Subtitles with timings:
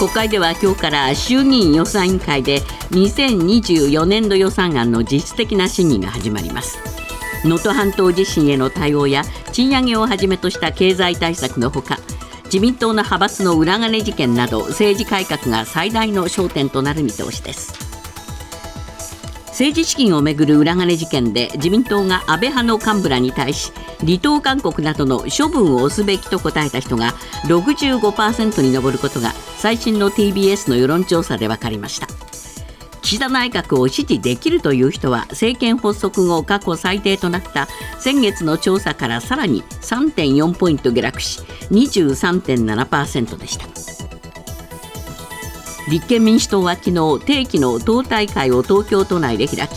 [0.00, 2.60] 国会では今日から衆議院予算委員会で
[2.92, 6.78] 2024年度予算案の実質的な審議が始まります。
[7.44, 11.98] 能登半島地震への対応や賃上げをはじめとした経済対策のほか
[12.44, 17.79] 自民党の派閥の裏金事件など政治改革が最大の焦点となる見通しです。
[19.60, 27.12] 政治資金をめぐる裏金事件で自民党が安倍派の幹部らに対し離党勧告などの処分をすべきと答えた人が
[27.44, 32.06] 65%に上ることが最新の TBS の世論調査で分かりました。
[33.02, 43.99] 岸田内閣を支持できるという人は政権発足後過去最低となった先月の調査からさらに3.4ポイント下落し23.7%でした。
[45.90, 49.72] 立憲民主党は昨日定期の党大会を東京都内で開き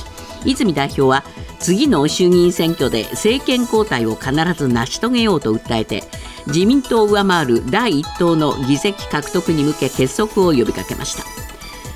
[0.45, 1.23] 泉代表は
[1.59, 6.03] 次の衆議院選挙で政権交代を必ず成し遂げようと訴えて
[6.47, 11.23] 自民党を上回る第一党の議席獲得に向け結束を呼びかけました。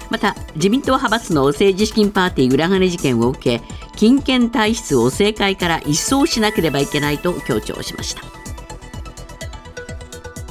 [0.09, 3.61] また自民党派閥の政治資金パーティー裏金事件を受け
[3.97, 8.46] 金権体質を政界から一掃しなければいけないと強調しました。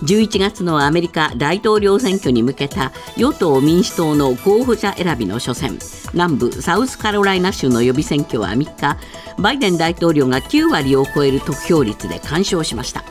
[0.03, 5.79] 11月のアメリカ大統領選挙に向けた与党・民主党の候補者選びの初戦。
[6.13, 8.99] 南部サウスカロライナ州の予備選挙は3日
[9.39, 13.05] バイデン大統領が9割を超える得票率で完勝しました。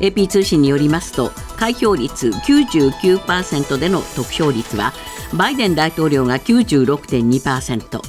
[0.00, 4.92] AP 通信によりますと開票率99%での得票率は
[5.34, 8.00] バイデン大統領が96.2%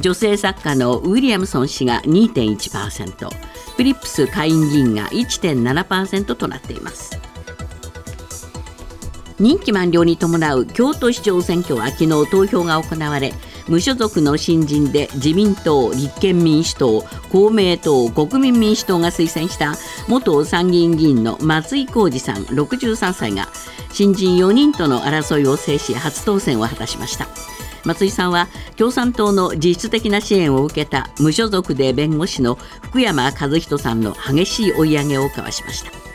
[0.00, 7.29] 女性作家のウィリアムソン氏が2.1%フィリップス下院議員が1.7%となっています。
[9.40, 13.32] 任期満了に伴う京都市長選挙は昨日投票が行われ
[13.68, 19.74] 無所属の新人で自民党、立憲民主党、公明党、国民民主党が推薦した
[20.08, 23.48] 元参議院議員の松井浩二さん63歳が
[23.92, 27.26] 新人4人との争いを制し初当選を果たしました。
[27.84, 36.09] 松井さんは共産党の実質的な支援を受けた無所属で弁護士の福山和人さんの激しい追い上げを交わしました。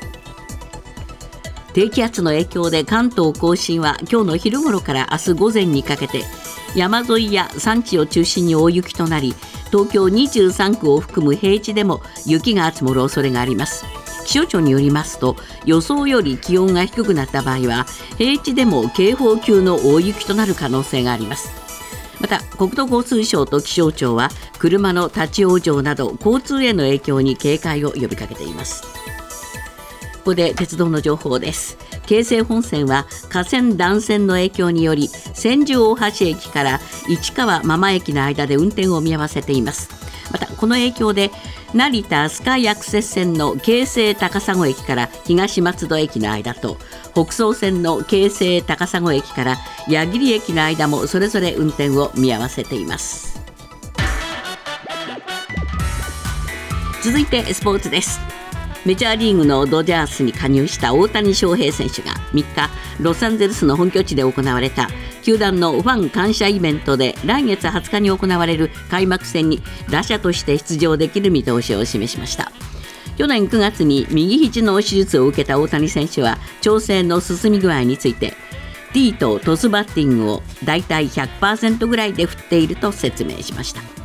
[1.75, 6.24] 低気圧の影響で関東甲信は今日の昼頃から明日午前にかけて
[6.74, 9.36] 山沿いや山地を中心に大雪となり
[9.72, 13.84] 東京23区を含む平地でも雪が積もる恐れがあります。
[14.25, 15.35] 気象庁によりますと
[15.66, 17.85] 予想より気温が低くなった場合は
[18.18, 21.52] 平地でも警報級の大雪となる可能性があります。
[22.22, 28.95] また国土交通省と気象庁は車の立ち往生など交通への影響に警戒を呼びかけています。
[30.25, 31.78] ここで鉄道の情報です。
[32.08, 39.88] 京成本線は架線断線の影響により千住大橋駅から市川真間駅の間で運転を見合わせています。
[40.31, 41.30] またこの影響で
[41.75, 46.78] 成田スカイアクセス線の京成高砂駅から東松戸駅の間と
[47.14, 53.40] 北総線の京成高砂駅から矢切駅の間もそれぞれ運転を見合わせています。
[57.03, 58.19] 続いてスポーツです。
[58.85, 62.69] メジャーリーグのドジャースに加入した大谷翔平選手が3日
[63.01, 64.90] ロサンゼルスの本拠地で行われた
[65.23, 72.51] 球団のファン感謝イベントで来月20日に行われる開幕戦に打者として出場できる見通しを示しました。
[73.18, 78.34] 去年9月に右肘の手術を受けた大谷選手は調整の進み具合について
[78.94, 84.05] T とトスバッティングをだいたい100%ぐらいで振っていると説明しました。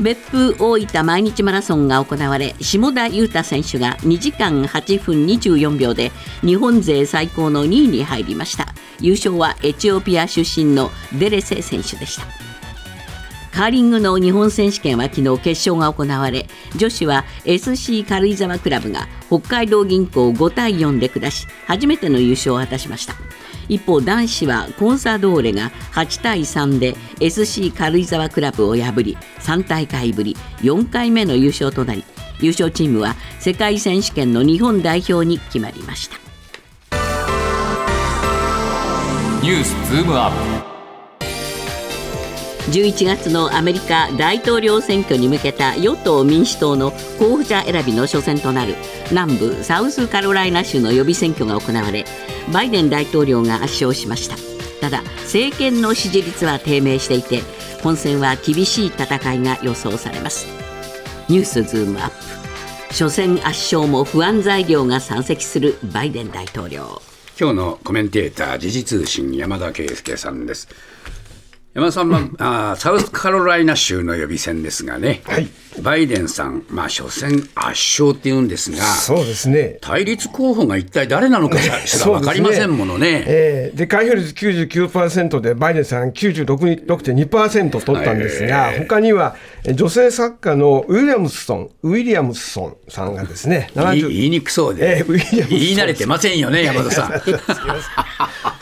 [0.00, 6.12] 別府大分毎日マラソンが行われ下田裕太選手が2時間8分24秒で
[6.42, 8.74] 日本勢最高の2位に入りました。
[9.00, 12.26] 優勝はエチオピア出身のデレセ選手でした。
[13.52, 16.46] カーリングの日本選手権は昨日決勝が行われ
[16.76, 23.25] 女子は SC 軽井沢クラブが北海道銀行5対4で下し初めての優勝を果たしました。
[23.68, 32.04] 一方男子はコンサドーレが8対3で SC 軽井沢クラブを破り3大会ぶり4回目の優勝となり
[32.40, 36.16] 優勝チームは世界選手権の日本代表に決まりました。
[39.46, 40.75] ニュースズームアップ。
[42.66, 48.74] 11月のアメリカ大統領選挙に向けた与党・民主党の候補者選びの初戦となる
[49.10, 52.04] 南部サウスカロライナ州の予備選挙が行われ
[52.52, 54.36] バイデン大統領が圧勝しました。
[54.80, 57.42] ただ政権の支持率は低迷していて
[57.82, 60.46] 本選は厳しい戦いが予想されます。
[61.28, 62.14] ニュースズームアップ。
[62.88, 67.00] 初戦圧勝も不安材料が山積するバイデン大統領。
[67.38, 70.68] 今日のコメンテーター時事通信山田圭介さんです。
[71.76, 75.46] 山田さんは、あサウスカロライナ州の予備選ですがね、はい、
[75.82, 79.78] バイデンさん、まあ、所詮圧勝っていうんですが、そうですね。
[79.80, 83.24] 対立候補が一体誰なのかすら 分かりませんものね。
[83.26, 97.20] えーで開票率99%でバイデンさん96.2%取ったんですが、他にはえ女性作家のウィリアムスソン、ウィリアムスソンさんがですね、言い70言いにくそうで、ええウィリアムス言い慣れてませんよね、山田さん。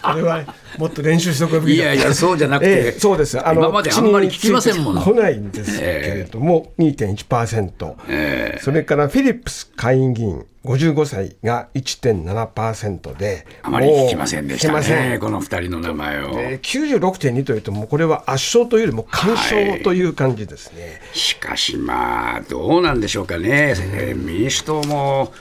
[0.03, 0.45] これは
[0.79, 1.85] もっと練習しておくべきだ。
[1.85, 2.71] いやいやそうじゃなくて。
[2.71, 3.39] ええそうです。
[3.39, 5.03] あの今まであんまり聞きませんもの。
[5.03, 6.73] 口についてこないんですけれども、
[7.07, 13.47] 2.1%、それからフィリップス下院議員55歳が1.7%で。
[13.63, 15.21] あまり聞きませんでしたね、ん。
[15.21, 16.41] この二人の名前を。
[16.41, 21.01] えー96.2というと、もうこれは圧勝というよりも完勝という感じですね。
[21.13, 25.33] しかしまあ、どうなんでしょうかね、えー民主党も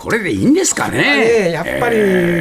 [0.00, 0.98] これでいいんですかね。
[0.98, 1.96] ええやっぱり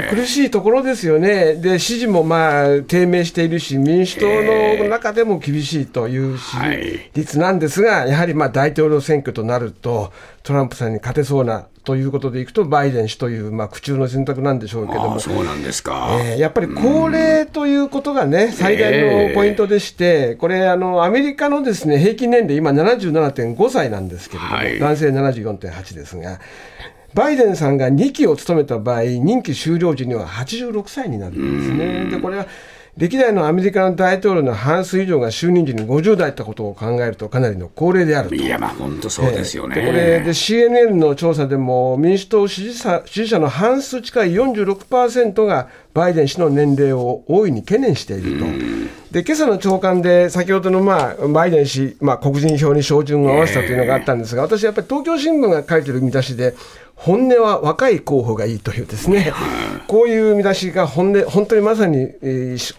[0.10, 10.12] 苦しいところですよね、で支持もまあ低迷しているし、民主党の中でも厳しいという支持率なんですが、やはりまあ大統領選挙となると、
[10.44, 15.20] トランプさんに勝てそうなということでいくと、バイデン氏という、まあ、苦中の選択なんでしょうけども。
[15.20, 16.18] そうなんですか。
[16.22, 24.80] えーやっぱり高齢ということがね、最大のポイントでして、これあの、アメリカのですね平均年齢、今77.5歳なんですけれども、はい。
[24.80, 26.40] 男性74.8ですが、
[27.14, 32.06] バイデンさんが2期を務めた場合、任期終了時には86歳になるんですね。
[32.06, 32.48] でこれは
[32.98, 38.36] 歴代のアメリカの大統領の半数以上が就任時に50代だったことを考えると、かなりの高齢であると。
[38.36, 39.76] いや、まあ本当そうですよね。
[39.76, 48.46] でこれで CNN の調査でも民主党支持者支持者の半数近い46%がバイデン氏の年齢を大いに懸念していると。
[49.12, 56.54] で今朝の朝刊で先ほどの、まあ、バイデン氏、まあ、黒人票に照準を合わせたというのがあったんですが、私やっぱり東京新聞が書いてる見出しで
[57.00, 59.32] 本音は若い候補がいいというですね、
[59.88, 62.76] こういう見出しが本音本当にまさに、えーし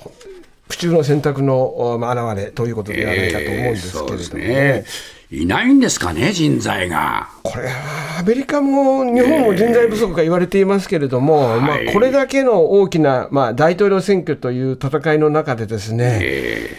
[0.68, 4.84] 苦中の選択のおまあ現れということではないかと思うんですけれども、そうですね。
[5.32, 7.28] いないんですかね、人材が。
[7.42, 16.70] これはアメリカも日本も人材不足が言われていますけれども、まあ、これだけの大きな、まあ、大統領選挙という戦いの中でですね、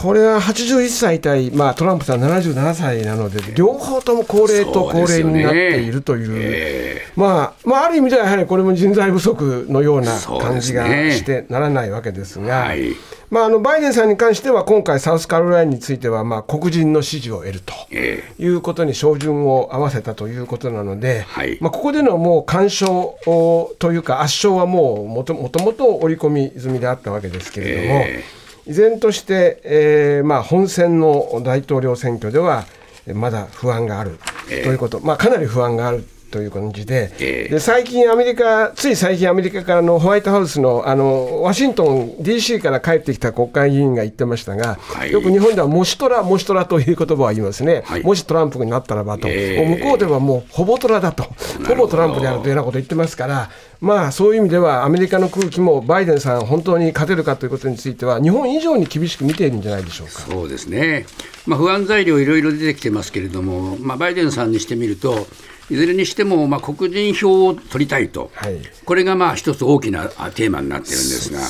[0.00, 12.60] これは81歳対、まあ、トランプさん77歳なので、両方とも高齢と高齢になっているという、まあまあ、ある意味ではやはりこれも人材不足のような感じがしてならないわけですが。
[12.60, 12.96] はい。
[13.30, 21.56] まあ、あのバイデンさんに関しては、今回、サウスカロライナについては、まあ、黒人の支持を得るとえいうことに照準を合わせたということなので、はい。
[21.60, 28.22] まあ、ここでのもう干渉おというか、圧勝はもうもともと織り込み済みであったわけですけれども、え
[28.66, 32.64] 依然として、えーまあ、本選の大統領選挙では、
[33.06, 34.18] えーまだ不安がある
[34.48, 36.04] ということ、まあ、かなり不安がある。
[36.32, 37.48] という感じでええ。
[37.48, 42.58] で最近、アメリカ、つい最近、アメリカからのホワイトハウスのあのワシントン、D.C.
[42.58, 45.12] から帰ってきた国会議員が言ってましたが、はい。
[45.12, 48.02] よく日本ではもしトラ、もしトラという言葉を言いますね、はい。
[48.02, 49.68] もしトランプになったらばと、ええ。
[49.68, 51.24] もう向こうではもうほぼトラだと、
[51.68, 53.50] ほぼトランプであるというようなことを言ってますから、
[53.82, 60.22] まあ、そういう意味では、アメリカの空気もバイデンさん、本当に勝てるかということについては、日本以上に厳しく見ているんじゃないでしょうか。
[60.30, 61.04] そうですね、
[61.46, 65.26] まあ、不安材料いろいろ出てきてますけれども、まあ、バイデンさんにしてみると、
[65.70, 68.60] いずれにしても、まあ、黒人票を取りたいと、はい。
[68.84, 71.40] これがまあ一つ大きなあテーマになってるんですが、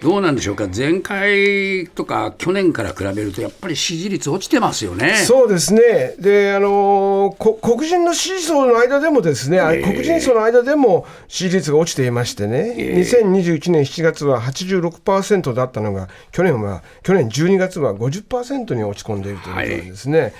[0.00, 5.16] どうなんでしょうか、前回とか去年から比べると、やっぱり支持率落ちてますよね。
[5.26, 9.82] そうですね、であのこ黒人の支持層の間でも、ですね、あええ。
[9.82, 20.32] 黒人層の間でも支持率が落ちていましてね、2021年7月は86%だったのが、去年は去年12月は50%に落ち込んでいるということなんですね。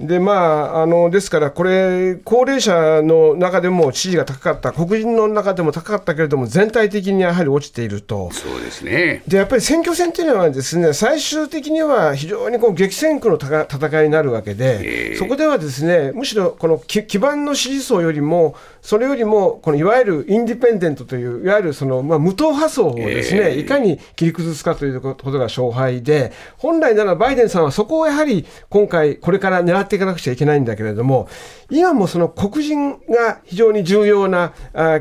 [0.00, 0.32] でま
[0.76, 8.30] あ、あのですから、これ、高齢者の中でも支持が高かった、黒人の中でも高かったけれども、全体的にやはり落ちていると。
[8.32, 9.22] そうですね。
[9.26, 31.28] でやっぱり選挙戦というのはですね最終的には非常にこう激戦区の戦いになるわけで、そこではですねむしろこの基基盤の支持層よりもそれよりもこのいわゆるインディペンデントといういわゆるその、まあ、無党派層をですね、いかに切り崩すかということが勝敗で本来ならバイデンさんはそこをやはり今回これから狙ってていかなくちゃいけないんだけれども
[31.70, 35.00] 今もその黒人が非常に重要なあ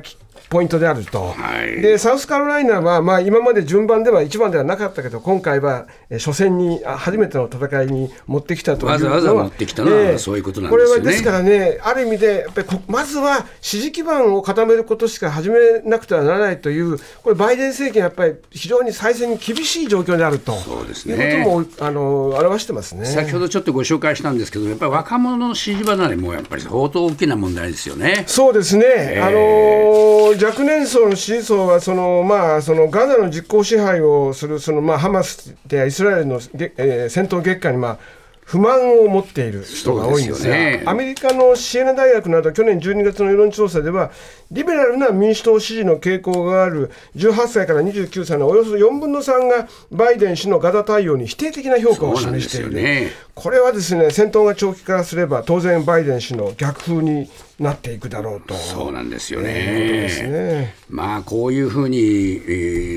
[0.50, 1.82] ポイントであると、はい。
[1.82, 10.94] でサウスカロライナは、まあ、今まで順番では1番ではなかったけど、今回は、えー初戦にあ初めての戦いに持ってきたというわざわざ持ってきたのはそういうことなんですよね。
[10.96, 20.54] これはですからね、ある意味で、やっぱりこまずは支持基盤を固めることしか始めなくてはならないという、これ、バイデン政権、やっぱり非常に再選に厳しい状況であると。
[20.54, 21.16] そうですね。
[21.16, 23.06] いうこともあの表してますね。
[23.06, 28.26] 先ほどちょっとご紹介したんですけど、やっぱり若者の支持離れもやっぱり相当大きな問題ですよね。
[28.28, 36.36] そうですね、あのー若年層の支持層はその、まあ、そのガザの実効支配をするその、まあ、ハマスやイスラエルの、
[36.78, 37.98] えー戦闘激化に、まあ
[38.48, 44.10] 不満を持っている人が多いんですねアメリカのシエナ大学など去年12月の世論調査では
[44.52, 53.12] リベラルな民主党支持の傾向がある18歳から29歳のおよそ4分の3がバイデン氏のガザ対応に否定的な評価を示している、ね。
[53.36, 58.54] これはですね戦闘が長期化すれば当然バイデン氏の逆風になっていくだろうと。
[58.54, 60.08] そうなんですよね。
[60.24, 60.76] ね。
[60.90, 62.02] まあこういうふうに、え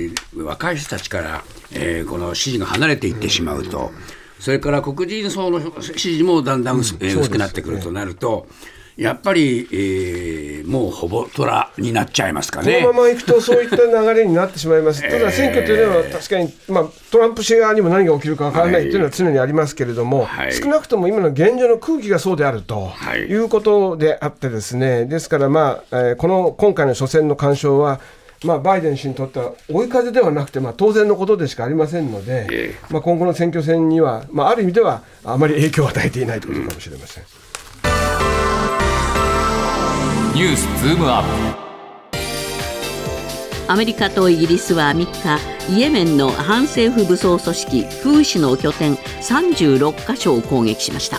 [0.06, 0.14] ー
[0.44, 3.90] 若い人たちから、えーこの支持が離れていってしまうと、
[4.40, 8.46] それから黒人層の支持もだんだん薄,、くなってくるとなると、
[8.96, 12.80] やっぱり、えーもうほぼ虎になっちゃいますかね。
[12.82, 15.00] このままいくとそういった流れになってしまいます。
[15.08, 20.52] ただ選挙というのは確かに、まあ、トランプ氏側にも何が起きるか分からないというのは常にありますけれども、はい。
[20.52, 23.20] 少なくとも今の現状の空気がそうであるとはい。
[23.20, 28.00] いうことであってですね、ですから、まあえーこの今回の初戦の干渉は、
[28.44, 37.24] まあ、バイデン氏にとっては追い風ではなくて、まあ、当然のことでしかありませんので、えまあ、今後の選挙戦には、まあ、ある意味ではあまり影響を与えていないということかもしれません。
[40.34, 41.70] ニュースズームアッ
[43.68, 45.06] アメリカとイギリスは3
[45.68, 51.18] 日イエメンの反政府武装組織フーシの拠点36カ所を攻撃しました。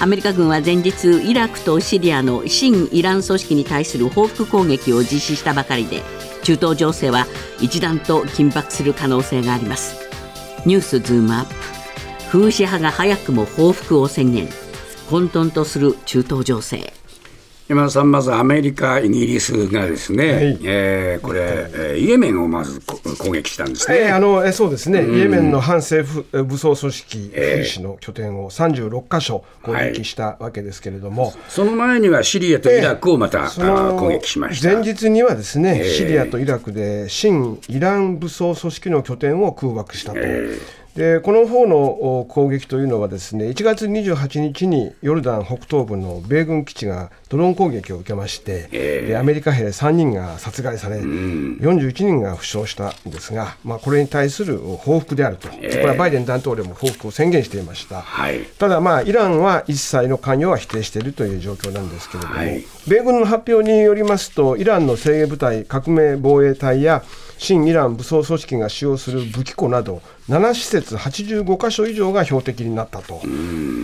[0.00, 6.02] アメリカ軍は前日イラクとシリアの親イラン組織に対する報復攻撃を実施したばかりで
[6.44, 7.26] 中東情勢は
[7.60, 10.08] 一段と緊迫する可能性があります。
[10.66, 11.54] ニュースズームアップ。
[12.30, 14.48] 風刺派が早くも報復を宣言。
[15.08, 16.92] 混沌とする中東情勢。
[17.66, 20.58] 山田さん、まずアメリカ、イギリスがですね、はい。
[20.64, 21.40] えーこれ、
[21.72, 24.00] えーイエメンをまずこ攻撃したんですね。
[24.00, 34.70] えーあのえーそうですね、イエメンの反政府えー武装組織、フーシの拠点を36カ所攻撃したわけですけれども、その前にはシリアとイラクをまた、そのあー攻撃しました。
[34.70, 40.18] 前日にはですね、シリアとイラクで親イラン武装組織の拠点を空爆したと。
[40.96, 58.02] でこの方のお攻撃というのはですね1月28日にヨルダン北東部の米軍基地がドローン攻撃を受けまして、でアメリカ兵3人が殺害され、41人が負傷したんですが、まあ、これに対する報復であると、これはバイデン大統領も報復を宣言していました。
[58.02, 58.44] はい。
[58.58, 62.64] ただ、まあ、イランは一切の関与は否定しているという状況なんですけれども、はい。
[62.86, 67.02] 米軍の発表によりますと、イランの精鋭部隊、革命防衛隊や
[67.44, 73.20] 親イラン武装組織が使用する武器庫など、7施設85カ所以上が標的になったと、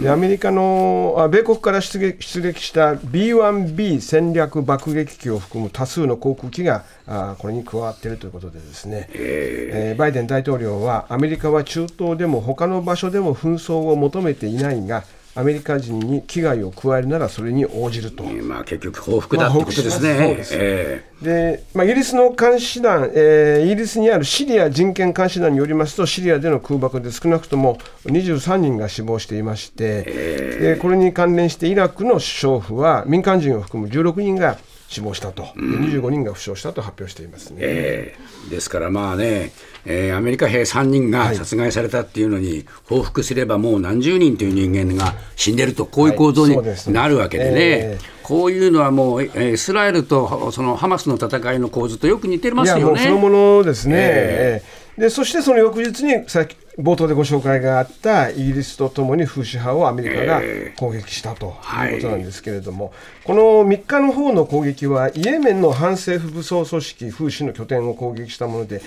[0.02, 15.04] でアメリカのあ米国から出撃出撃した B1B 戦略爆撃機を含む多数の航空機があこれに加わっているということで、ですね、えーバイデン大統領は、アメリカは中東でも他の場所でも紛争を求めていないが、
[15.40, 18.24] アメリカ人に危害を加えるならそれに応じると。
[18.24, 20.14] えーまあ、結局、報復だってことですね。
[20.14, 34.58] まあ報復しますそうえで、まあ、イギリスの監視団、えーイギリスにあるシリア人権監視団によりますと、シリアでの空爆で少なくとも23人が死亡していまして、でこれに関連してイラクの首相府は民間人を含む16人が
[34.90, 37.58] 死亡したと、で25人が負傷したと発表していますね。
[37.60, 39.52] えーですからまあね、
[39.86, 46.58] えーアメリカ兵3人が殺害されたっていうのに、報復すればもう何十人という人間が死んでると、こういう構造に
[46.92, 53.02] なるわけでね、えこういうのはもう、えーイスラエルとそのハマスの戦いの構図とよく似てますいやもよね。
[53.02, 54.62] うそのものですね、ええ。
[54.98, 60.42] えでそしてその翌日にさっき冒頭でご紹介があったイギリスとともにフーシ派をアメリカが
[60.76, 61.56] 攻撃したと
[61.90, 62.92] いうことなんですけれども、
[63.30, 68.82] この3日の方の攻撃はイエメンの反政府武装組織フーシの拠点を攻撃したもので、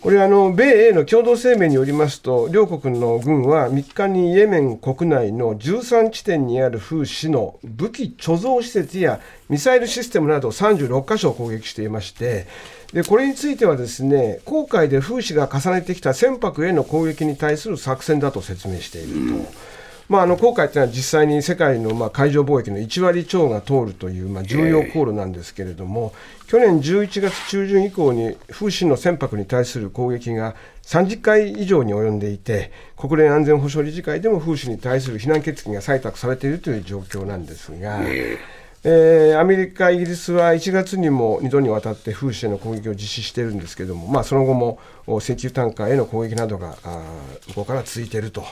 [0.00, 9.18] これはあの米英の共同声明によりますと両国の軍は3日にイエメン国内の13地点にあるフーシの武器貯蔵施設や
[9.48, 12.46] ミサイルシステムなど36カ所を攻撃していまして
[12.92, 19.75] でこれについてはですね航海でフーシが重ねてきた船舶への攻撃に対する作戦だと説明していると。
[20.08, 26.12] まあ、あの航海というのは実際に世界のまあ海上貿易の1割超が通るというまあ重要航路なんですけれども、
[26.46, 38.00] 去年11月中旬以降に風刺の船舶に対する攻撃が30回以上に及んでいて国連安全保障理事会でも風刺に対する非難決議が採択されているという状況なんですが。
[38.88, 46.76] えーアメリカ、イギリスは1月にも2度にわたって風刺への攻撃を実施しているんですけれども、まあ、その後もお石油タンカーへの攻撃などが
[47.56, 48.44] こうから続いていると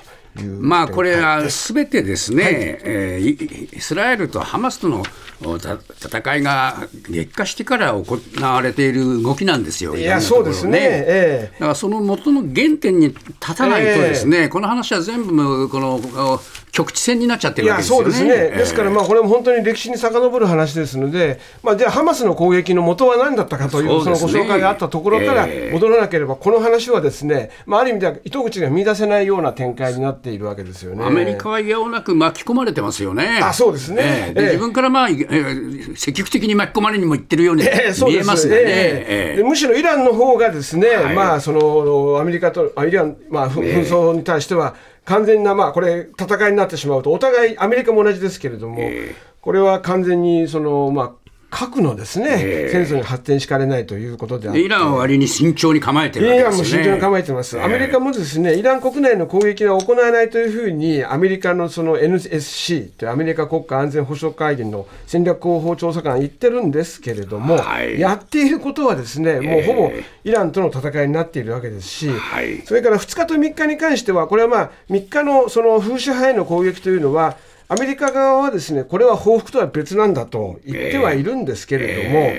[0.43, 5.05] まあこれははすべてですね、えーイイスラエルとハマスとの
[5.41, 10.79] 戦いが激化してから行われている動きなんですよ、いやそうですね。
[10.81, 11.55] ええ。
[11.55, 16.41] だからその元の原点に立たないとですね、この話は全部このお
[16.75, 18.05] 局地戦になっちゃってるわけですよね。
[18.05, 25.73] そうですね、ですから、まあ、これも本当に歴史に遡る話ですので、まあ、じゃあ、ハマスの攻撃の元は何だったかという、そのご紹介があったところからええ。
[25.73, 31.05] 戻らなければ、この話はですね、まあ、ある意味では糸口が見出せないような展開になってっているわけですよね。
[31.05, 33.41] アメリカは嫌おなく巻き込まれてますよね。
[33.43, 34.03] あそうですね。
[34.03, 34.29] ええ。
[34.29, 34.35] ええ。
[34.35, 37.69] で自分からまあ、えー積極的に巻き込まれにも言ってるように見
[38.17, 38.63] えますがね。
[38.63, 38.67] ええ。
[38.67, 39.37] ええ。
[39.37, 41.15] でむしろイランの方がですね、はい。
[41.15, 49.15] まあそのアメリカとあイランまあふ紛争に対しては完全なまあこれ戦いになってしまうとお互いアメリカも同じですけれども、え。
[49.43, 51.24] これは完全にそのまあ
[51.55, 52.85] 核のですね、ええ。
[52.85, 56.79] 戦争に発展しかねないということでイランは割に慎重に構えてるわけイランですよね。
[56.79, 57.63] も慎重に構えてます、ええ。
[57.63, 68.01] アメリカもですねイラン国内の攻撃は行わないというふうに、アメリカのその NSC というアメリカ国家安全保障会議の戦略広報調査官は言ってるんですけれども、はい。
[68.01, 69.93] やっていることはですね、もうほぼ
[70.25, 72.63] イランとの戦いになっているわけですし、はい。
[72.65, 77.37] それから2日と3日に関しては、これはまあ3日のその風刺派への攻撃というのは、
[77.69, 82.33] アメリカ側はですねこれは報復とは別なんだと言ってはいるんですけれども、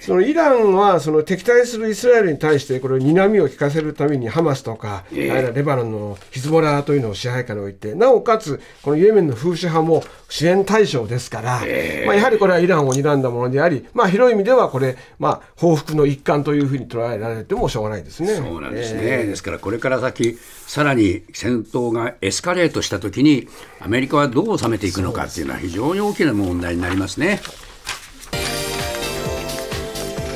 [0.00, 11.60] そのイランはその敵対するイスラエルに対してこれにらみを利かせるためにハマスとか、あるいはレバノンのヒズボラというのを支配下に置いてなおかつこのイエメンの風刺派も支援対象ですから、
[12.06, 18.34] まあ、やはりこれはイランを睨んだものであり、まあ、広い意味ではこれ、まあ、報復の一環というふうに捉えられてもしょうがないですね。
[18.34, 23.48] そうなんですね、えーですからこれから先、さらに戦闘がエスカレートしたときに、
[23.80, 27.40] アメリカはどう収めていくのかっていうのは、非常に大きな問題になりますね。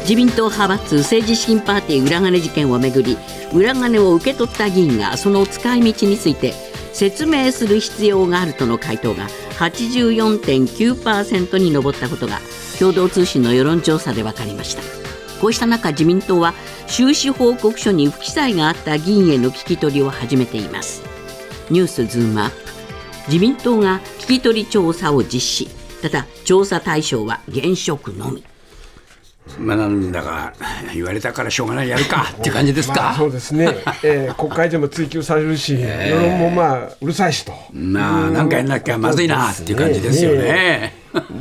[0.03, 3.17] 自民党派閥政治資金パーティー裏金事件をめぐり
[3.55, 6.55] 裏金を受け取った議員がその使い道について
[6.93, 9.29] 説明する必要があるとの回答が
[9.61, 12.41] 84.9%に上ったことが
[12.81, 14.83] 共同通信の世論調査で分かりました。
[15.41, 16.53] こうした中自民党は
[16.89, 21.03] 収支報告書に不記載があった議員への聞き取りを始めています。
[21.71, 22.62] ニュースズームアップ。
[23.27, 25.69] 自民党が聞き取り調査を実施。
[26.03, 28.45] ただ調査対象は現職のみ。
[29.59, 30.53] まあ、なんだか
[30.95, 33.03] 言われたからしょうがないやるかっていう感じですか？
[33.03, 33.69] まあ、そうですね、
[34.05, 37.53] えー、国会でも追及されるし、 世論もまあうるさいしと。
[37.73, 40.95] まあ、なんかやんなきゃまずいなっていう感じですよね。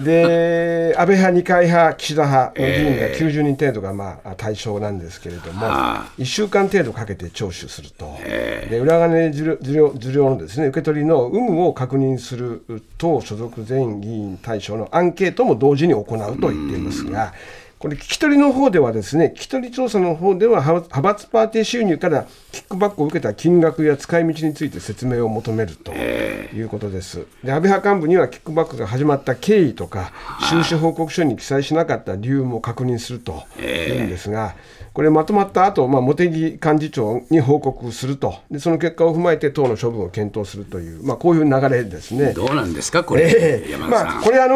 [0.04, 8.18] で安倍派、二階派、岸田派の議員が90人程度がまあ対象なんですけれども、は1週間程度かけて聴取すると、
[8.70, 12.64] で裏金受領受領受領のです、ね、受け取りの有無を確認する
[12.98, 16.06] 党所属全議員対象のアンケートも同時に行う
[16.42, 17.34] と言っていますが。
[17.82, 27.26] これ聞き取りの方ではですね聞き取り調査の方では派派閥パーティー収入からキックバックを受けた金額や使い道について説明を求めるということです。
[27.44, 30.14] で安倍派幹部にはキックバックが始まった経緯とか
[30.48, 34.56] 収支報告書に記載しなかった理由も確認するというんですが、
[34.94, 42.34] これまとまった後、まあ茂木幹事長に報告するとでその結果を踏まえて党の処分を検討するという、まあ、こういう流れですね。
[42.34, 44.08] どうなんですか、これ、ええ山田さん。
[44.08, 44.56] まあ、これ、あの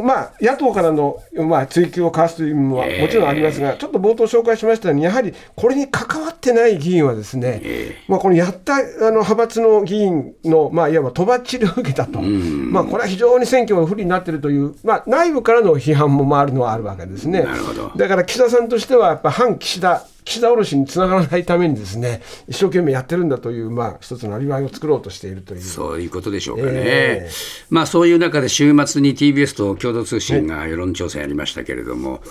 [0.00, 7.62] ーまあ、野党からの、まあ、追及をかわすという意味ももちろんありますが、ちょっと冒頭紹介しましたように、やはりこれに関わってない議員はですね、
[8.08, 17.42] まあ、このやったあの派閥の議員の、まあ、いわばとばっちりを受けたと、まあ、これは非常に選挙が不利になっているという、まあ、内部からの批判も回るのはあるわけですね。
[17.42, 25.60] なるほどだから岸田さんとしては、やっぱ反岸田岸田卸しにつながらないためにですね一生懸命やってるんだという、まあ、一つのアリバイを作ろうとしているという。
[25.60, 26.72] そういうことでしょうかね。
[26.74, 27.30] え
[27.68, 32.22] まあそういう中で週末に TBS と共同通信が世論調査やりましたけれども、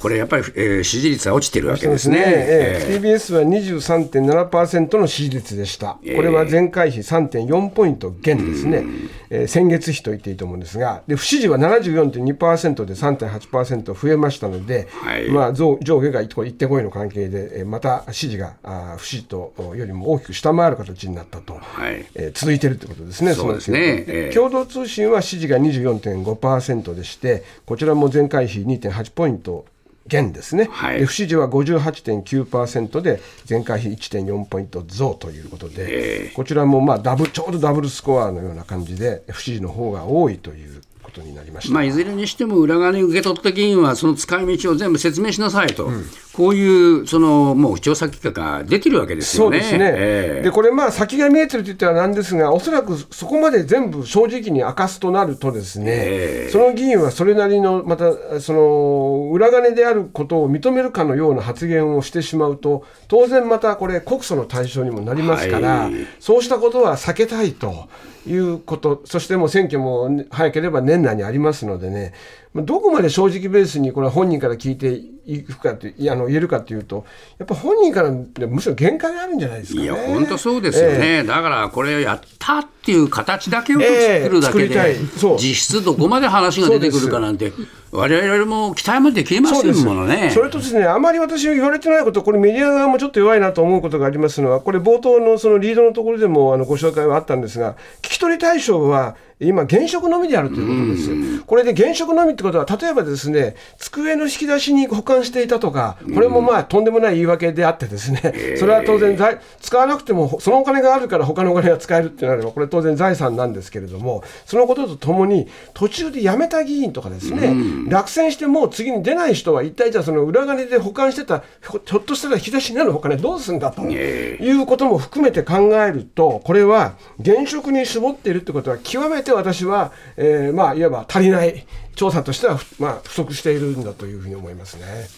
[0.00, 2.18] これやっぱり、えー支持率は落ちてるわけですね。
[2.18, 8.84] えええ TBS は23.7%の支持率でした、これは前回比3.4ポイント減ですね、
[9.30, 15.28] えー先月比と言っていいと思うんですが、で不支持は74.2%で3.8%増えましたので、はい。
[15.30, 22.06] まあ、上上下が1.5位の関係で、えーまた支持があー不支持とよりも大きく下回る形になったと、はい。
[22.14, 24.04] えー続いているということですね、そうですね。
[24.06, 29.64] ええ共同通信は支持が24.5%でして、こちらも前回比2.8ポイント
[30.08, 30.98] 減ですね、はい。
[30.98, 40.80] で不支持は58.9%で、前回比1.4ポイント増ということで、こちらもまあダブちょうどダブルスコアのような感じで、不支持の方が多いという
[41.18, 41.74] ことになりました。
[41.74, 45.90] まあ、いずれにしても裏金受け取った議員はその使い道を全部説明しなさいと、
[46.32, 49.60] こういうそのもう調査結果が出てるわけですよね。
[49.60, 50.42] そうですね、ええ。
[50.44, 56.52] でこれ、まあ先が見えてると言ってはなんですが、おそらくそこまで全部正直に明かすとなると、ですね、ええ。
[56.52, 65.92] その議員はそれなりの、またその裏金であることを認めるかのような発言をしてしまうと、当然またこれ、告訴の対象にもなりますから、はい。
[66.20, 67.88] そうしたことは避けたいと
[68.28, 72.12] いうこと、そしてもう選挙も早ければ年内にありますのでね、
[72.54, 77.04] どこまで正直ベースにこれは本人から聞いていくかってあの言えるかというと、
[77.38, 78.10] やっぱ本人から
[78.46, 79.84] むしろ限界があるんじゃないですかね。
[79.84, 85.18] いや、本当そうですよね、だからこれ、やったっていう形だけを作るだけでい。
[85.18, 87.52] そう、実質どこまで話が出てくるかなんて、
[87.92, 90.30] 我々も期待もできませんものね。
[90.32, 101.44] それとですね、あまり私が言われてないこと、これメディア側もちょっと弱いなと思うことがありますのは、これ冒頭のそのリードのところでもあのご紹介はあったんですが、聞き取り対象は今、現職のみであるということです。
[101.44, 117.54] これで現職のみってことは、例えばですね、机の引き出しに保管していたとか、これもまあ、とんでもない言い訳であってですね、それは当然財、使わなくても、そのお金があるから他のお金が使えるってなれば、これ当然財産なんですけれども、そのこととともに、途中で辞めた議員とかですね、
[117.88, 135.08] 落選してもう次に出ない人は、一体じゃあその裏金で保管してた、ひょっとしたら引き出しになるお金どうするんだということも含めて考えると、これは現職に絞っているってことは、極めて私は、えーまあ、いわば足りない、調査としては、まあ、不足しているんだというふうに思いますね。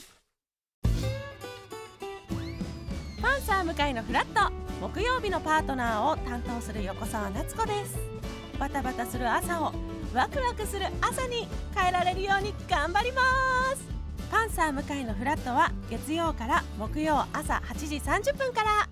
[3.20, 7.99] パンサー向かいのフラット木曜日のパートナーを担当する横澤夏子です。
[8.59, 9.73] バタバタする朝を
[10.14, 13.23] ワクワクする朝に変えられるように頑張りま
[13.77, 13.85] す。
[14.31, 18.88] パンサー向かいのフラットは月曜から木曜朝8時30分から。